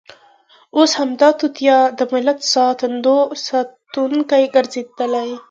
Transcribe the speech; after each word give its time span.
اوس 0.77 0.91
همدا 1.01 1.29
توطیه 1.39 1.77
د 1.97 1.99
ملت 2.11 2.39
ساتونکې 2.53 4.41
ګرځېدلې. 4.55 5.31